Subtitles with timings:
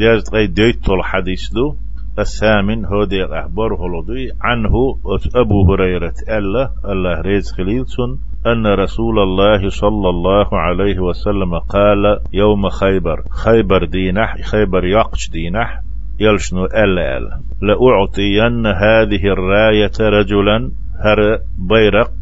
[0.00, 1.74] ديز تغي ديت الحديث دو
[2.18, 4.72] الثامن هو دي أخبار هلودي عنه
[5.36, 12.68] أبو هريرة ألا الله ريز خليلسون أن رسول الله صلى الله عليه وسلم قال يوم
[12.68, 15.80] خيبر خيبر دينح خيبر يقش دينح
[16.20, 20.70] يلشنو ألا ألا لأعطين هذه الراية رجلا
[21.04, 22.14] هر بيرق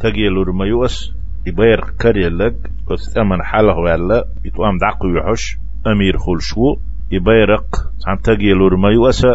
[0.00, 1.14] تجيل رميوس
[1.46, 2.56] يبيرق كريلك
[2.90, 6.76] بس أمن حاله ولا يتوام دعقو يحش أمير خلشو.
[7.12, 7.66] يبيرق
[8.06, 9.26] عن تجيل رميوس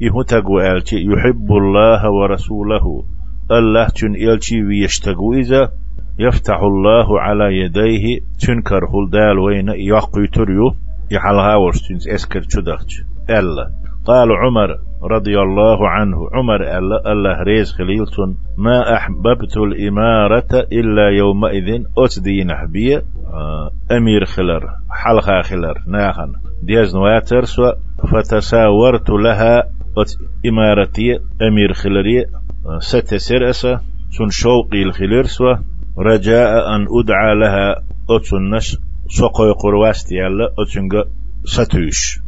[0.00, 3.04] يهتقو ألتي يحب الله ورسوله.
[3.50, 5.70] الله تن إلتي ويشتقو إذا؟
[6.18, 10.74] يفتح الله على يديه تنكر هل وين يقوي تريو؟
[11.10, 13.70] يحلها ورستنز إسكر تدخج ألا.
[14.04, 21.84] قال عمر رضي الله عنه عمر ألا الله ريز خليلتون ما أحببت الإمارة إلا يومئذ
[21.98, 23.02] أتدي نحبية.
[23.26, 25.78] آه، أمير خلر حلقة خلر
[26.62, 27.44] ديز نواتر
[28.12, 29.62] فتساورت لها
[30.46, 32.24] إمارتي أمير خلري
[32.78, 33.80] ستسر أسا
[34.10, 35.56] سن شوقي الخلير سوا
[35.98, 37.76] رجاء أن أدعى لها
[38.10, 38.76] أتنش
[39.08, 41.02] سقوي قرواستي يلا أتنغ
[41.44, 42.26] ستوش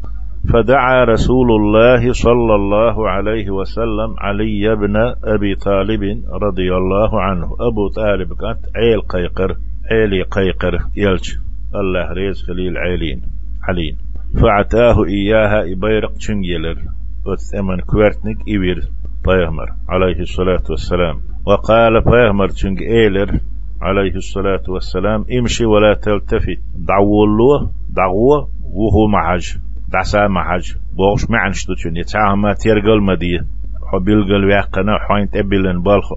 [0.53, 6.03] فدعا رسول الله صلى الله عليه وسلم علي بن أبي طالب
[6.43, 7.45] رضي الله عنه.
[7.45, 9.57] أبو طالب كانت عيل قيقر
[9.91, 11.35] عيلي قيقر يلج.
[11.75, 13.23] الله ريز خليل عيلين
[13.63, 13.97] حلين
[14.35, 16.79] فعتاه إياها إبيرق تشنجلر
[17.27, 18.89] وثمن كوارتنك إبير
[19.27, 21.21] بيغمر عليه الصلاة والسلام.
[21.47, 23.41] وقال بيغمر تشنج إيلر
[23.83, 29.57] عليه الصلاة والسلام امشي ولا تلتفت دعو الله دعوه وهو معج
[29.93, 33.47] دعسا معج بوغش معن شتوشن يتعاهما تيرقل مدية.
[33.93, 36.13] حبيل قل ويقنا حوين تبلن بالخ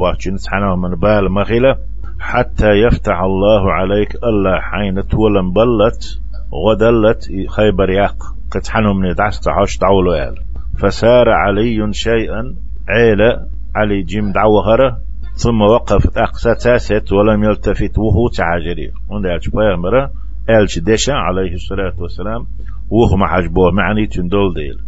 [0.00, 1.76] باچن سحنا من بال مغيلة.
[2.20, 6.20] حتى يفتح الله عليك الله حين تولن بلت.
[6.54, 8.16] غدلت خيبر ياق.
[8.50, 8.62] قد
[9.02, 10.34] من دعس تعوش دعولو يال
[10.78, 12.54] فسار علي شيئا.
[12.88, 14.98] عيلة علي جيم دعوهره
[15.34, 18.92] ثم وقف أقصى تاسات ولم يلتفت وهو تعاجري.
[19.10, 20.10] وند ألش بيغمرة.
[20.50, 22.46] ألش دشا عليه الصلاة والسلام.
[22.90, 24.78] وهو محجبوه معني تندول ديل.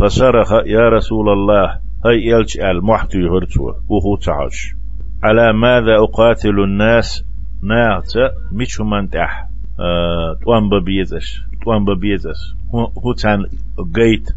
[0.00, 4.74] فصرخ يا رسول الله هاي ألش أل محتي هرتوه وهو تعاش.
[5.22, 7.24] على ماذا أقاتل الناس؟
[7.62, 8.12] ناعت
[8.52, 9.48] ميشو من تح
[10.44, 13.46] توان ببيزش توان ببيزش هو تان
[13.94, 14.30] قيت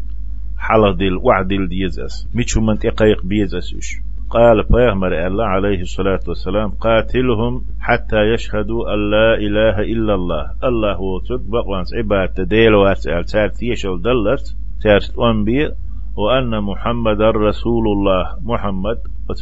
[0.58, 7.62] حلق ديل وعدل ديزس ميشو من تقيق بيزش قال بيغمر الله عليه الصلاة والسلام قاتلهم
[7.80, 10.50] حتى يشهدوا أن لا إله إلا الله.
[10.64, 15.68] الله هو تطبق وانس عبادة ديل واسأل تارت يشل دلت تارت أنبي
[16.16, 18.24] وأن محمد رسول الله.
[18.42, 18.98] محمد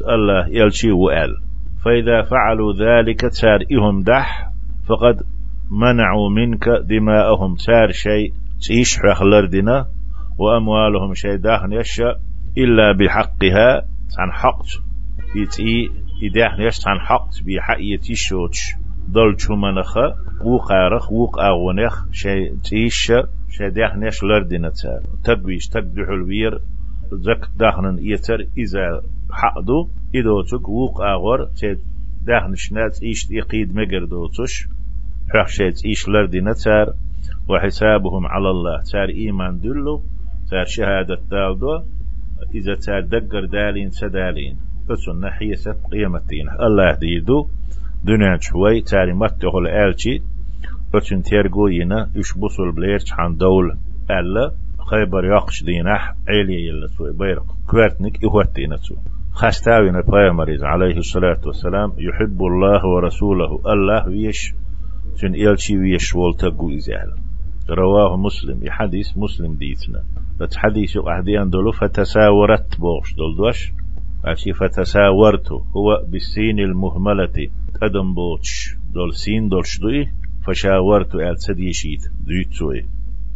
[0.08, 1.36] الله يلشي وآل
[1.84, 4.50] فإذا فعلوا ذلك تار إهم دح
[4.88, 5.20] فقد
[5.70, 7.54] منعوا منك دماءهم.
[7.54, 9.86] تار شيء تيش لردنا
[10.38, 12.20] وأموالهم شيء داخن يشاء
[12.58, 14.68] إلا بحقها عن حقت.
[15.36, 15.90] يتي
[16.22, 17.42] يداح نيش عن حقت.
[17.46, 18.74] بحق يتيشوتش.
[19.08, 19.96] دول شمنخ
[20.44, 23.12] وقارخ وق أغونخ شي تيش
[23.50, 26.60] شي داح نيش لردنا تار تقويش تقدح الوير.
[27.12, 31.76] زك داخن يتر إذا حقدو إدو تك وق أغور شي
[32.22, 34.04] داخن شنات إيش يقيد مقر
[35.28, 36.94] دوتش حق شي تيش لردنا تار
[37.48, 38.82] وحسابهم على الله.
[38.92, 40.02] تار إيمان دلو
[40.50, 41.82] تار شهادة دالدو
[42.54, 44.56] إذا تار دقر دالين سدالين.
[44.90, 47.48] أسن نحية ست قيمتين الله ديدو
[48.04, 48.80] دنيا شوي.
[48.80, 50.22] تاري متغل آلشي
[50.94, 53.76] أسن تيرغو ينا يشبصوا البليرش عن دول.
[54.10, 54.52] ألا.
[54.90, 56.14] خيبر يقش دينح.
[56.28, 57.12] عيلي يلا سوي.
[57.12, 58.94] بيرق كوارتنك إهوتينا سو
[59.32, 61.92] خاستاوين البيامريز عليه الصلاة والسلام.
[61.98, 63.60] يحب الله ورسوله.
[63.66, 64.54] الله ويش
[65.16, 67.10] سن إلشي ويش والتقو إزال
[67.70, 70.04] رواه مسلم يحديث مسلم ديتنا
[70.40, 73.72] بس حديث أحدي أندلو فتساورت بوش دول دوش؟
[74.24, 77.48] أشي فتساورت هو بالسين المهملة
[77.82, 80.08] أدم بوش دول سين دول شدوي
[80.46, 82.80] فشاورت أل سديشيت دويتسوي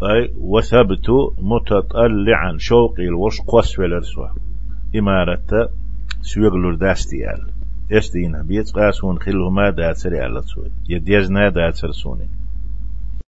[0.02, 1.06] أي وثبت
[1.38, 2.56] متطلعا.
[2.58, 4.34] شوقي الوش قوس والرسوة
[4.96, 5.70] إمارة
[6.20, 7.16] سويغلور داستي
[7.92, 12.28] أل استينا بيت قاسون خلهما داتسري ألا تسوي يديزنا داتسر سوني